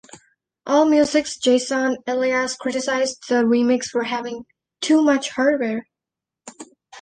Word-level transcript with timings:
Allmusic's 0.67 1.37
Jason 1.37 1.97
Elias 2.07 2.55
criticized 2.55 3.23
the 3.29 3.43
remix 3.43 3.85
for 3.85 4.01
having 4.05 4.45
"too 4.81 5.03
much 5.03 5.29
hardware". 5.29 5.83